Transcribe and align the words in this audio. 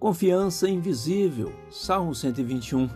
Confiança 0.00 0.66
invisível, 0.66 1.52
Salmo 1.70 2.14
121. 2.14 2.88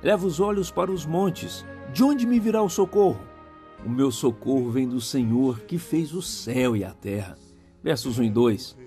Leva 0.00 0.24
os 0.24 0.38
olhos 0.38 0.70
para 0.70 0.92
os 0.92 1.04
montes, 1.04 1.66
de 1.92 2.04
onde 2.04 2.28
me 2.28 2.38
virá 2.38 2.62
o 2.62 2.68
socorro? 2.68 3.18
O 3.84 3.90
meu 3.90 4.12
socorro 4.12 4.70
vem 4.70 4.88
do 4.88 5.00
Senhor 5.00 5.62
que 5.62 5.78
fez 5.78 6.14
o 6.14 6.22
céu 6.22 6.76
e 6.76 6.84
a 6.84 6.92
terra. 6.92 7.36
Versos 7.82 8.20
1 8.20 8.22
e 8.22 8.30
2. 8.30 8.78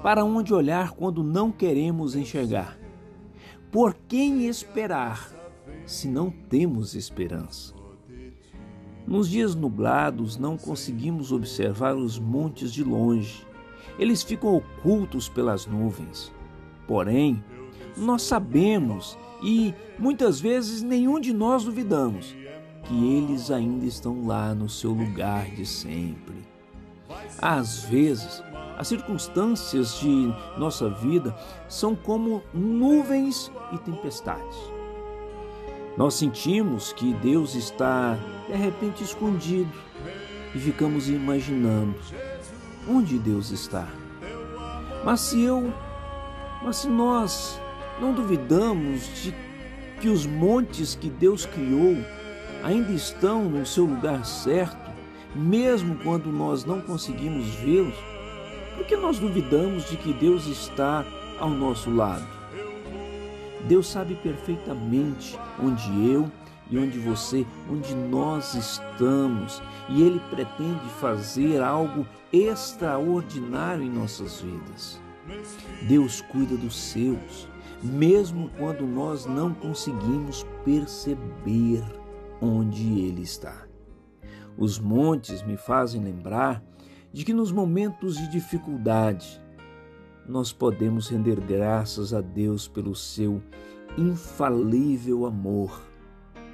Para 0.00 0.24
onde 0.24 0.54
olhar 0.54 0.92
quando 0.92 1.24
não 1.24 1.50
queremos 1.50 2.14
enxergar? 2.14 2.78
Por 3.72 3.92
quem 4.06 4.46
esperar 4.46 5.28
se 5.84 6.06
não 6.06 6.30
temos 6.30 6.94
esperança? 6.94 7.74
Nos 9.08 9.28
dias 9.28 9.56
nublados 9.56 10.36
não 10.36 10.56
conseguimos 10.56 11.32
observar 11.32 11.96
os 11.96 12.16
montes 12.16 12.72
de 12.72 12.84
longe. 12.84 13.44
Eles 13.98 14.22
ficam 14.22 14.54
ocultos 14.54 15.28
pelas 15.28 15.66
nuvens. 15.66 16.32
Porém, 16.90 17.40
nós 17.96 18.22
sabemos 18.22 19.16
e 19.44 19.72
muitas 19.96 20.40
vezes 20.40 20.82
nenhum 20.82 21.20
de 21.20 21.32
nós 21.32 21.62
duvidamos 21.62 22.34
que 22.82 23.14
eles 23.16 23.48
ainda 23.48 23.86
estão 23.86 24.26
lá 24.26 24.52
no 24.56 24.68
seu 24.68 24.90
lugar 24.90 25.46
de 25.50 25.64
sempre. 25.64 26.34
Às 27.40 27.84
vezes, 27.84 28.42
as 28.76 28.88
circunstâncias 28.88 30.00
de 30.00 30.34
nossa 30.58 30.90
vida 30.90 31.32
são 31.68 31.94
como 31.94 32.42
nuvens 32.52 33.52
e 33.70 33.78
tempestades. 33.78 34.58
Nós 35.96 36.14
sentimos 36.14 36.92
que 36.92 37.14
Deus 37.14 37.54
está 37.54 38.18
de 38.48 38.56
repente 38.56 39.04
escondido 39.04 39.70
e 40.52 40.58
ficamos 40.58 41.08
imaginando 41.08 41.94
onde 42.88 43.16
Deus 43.16 43.52
está. 43.52 43.86
Mas 45.04 45.20
se 45.20 45.40
eu 45.40 45.72
mas 46.62 46.76
se 46.76 46.88
nós 46.88 47.60
não 48.00 48.12
duvidamos 48.12 49.22
de 49.22 49.34
que 50.00 50.08
os 50.08 50.26
montes 50.26 50.94
que 50.94 51.10
Deus 51.10 51.44
criou 51.46 51.96
ainda 52.62 52.92
estão 52.92 53.44
no 53.44 53.64
seu 53.64 53.84
lugar 53.84 54.24
certo, 54.24 54.90
mesmo 55.34 55.96
quando 55.96 56.30
nós 56.32 56.64
não 56.64 56.80
conseguimos 56.80 57.46
vê-los, 57.56 57.94
por 58.76 58.86
que 58.86 58.96
nós 58.96 59.18
duvidamos 59.18 59.88
de 59.88 59.96
que 59.96 60.12
Deus 60.12 60.46
está 60.46 61.04
ao 61.38 61.50
nosso 61.50 61.90
lado? 61.90 62.26
Deus 63.68 63.86
sabe 63.86 64.14
perfeitamente 64.16 65.38
onde 65.62 66.10
eu 66.10 66.30
e 66.70 66.78
onde 66.78 66.98
você, 66.98 67.44
onde 67.70 67.94
nós 67.94 68.54
estamos, 68.54 69.60
e 69.88 70.02
Ele 70.02 70.20
pretende 70.30 70.88
fazer 71.00 71.60
algo 71.60 72.06
extraordinário 72.32 73.82
em 73.82 73.90
nossas 73.90 74.40
vidas. 74.40 75.00
Deus 75.86 76.20
cuida 76.20 76.56
dos 76.56 76.76
seus, 76.76 77.48
mesmo 77.82 78.50
quando 78.58 78.86
nós 78.86 79.26
não 79.26 79.54
conseguimos 79.54 80.46
perceber 80.64 81.82
onde 82.40 83.00
Ele 83.00 83.22
está. 83.22 83.66
Os 84.56 84.78
montes 84.78 85.42
me 85.42 85.56
fazem 85.56 86.02
lembrar 86.02 86.62
de 87.12 87.24
que 87.24 87.32
nos 87.32 87.50
momentos 87.50 88.16
de 88.16 88.30
dificuldade 88.30 89.40
nós 90.26 90.52
podemos 90.52 91.08
render 91.08 91.40
graças 91.40 92.14
a 92.14 92.20
Deus 92.20 92.68
pelo 92.68 92.94
seu 92.94 93.42
infalível 93.98 95.26
amor, 95.26 95.82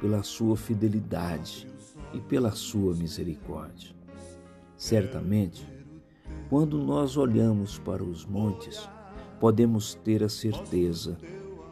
pela 0.00 0.22
sua 0.22 0.56
fidelidade 0.56 1.66
e 2.12 2.20
pela 2.20 2.52
sua 2.52 2.94
misericórdia. 2.94 3.94
Certamente, 4.76 5.66
quando 6.48 6.78
nós 6.78 7.16
olhamos 7.16 7.78
para 7.78 8.02
os 8.02 8.24
montes, 8.24 8.88
podemos 9.40 9.94
ter 9.94 10.22
a 10.22 10.28
certeza 10.28 11.18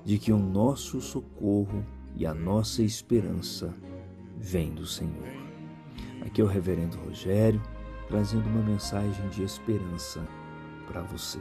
de 0.05 0.19
que 0.19 0.33
o 0.33 0.39
nosso 0.39 1.01
socorro 1.01 1.85
e 2.17 2.27
a 2.27 2.35
nossa 2.35 2.83
esperança 2.83 3.73
vem 4.37 4.75
do 4.75 4.87
Senhor. 4.87 5.29
Aqui 6.25 6.41
é 6.41 6.45
o 6.45 6.49
Reverendo 6.49 6.99
Rogério 6.99 7.63
trazendo 8.09 8.47
uma 8.47 8.63
mensagem 8.63 9.29
de 9.29 9.43
esperança 9.43 10.21
para 10.87 11.01
você. 11.03 11.41